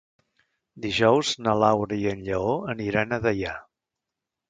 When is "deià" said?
3.29-3.57